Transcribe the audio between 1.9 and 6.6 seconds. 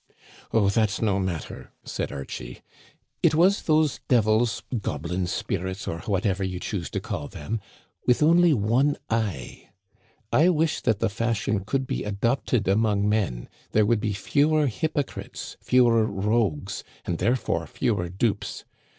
Archie." It was those devils, goblins, spirits, or whatever you